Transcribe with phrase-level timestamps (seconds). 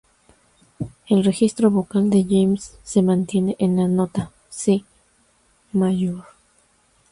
[1.09, 4.83] El registro vocal de James se mantiene en la nota "si"♭
[5.73, 6.23] mayor.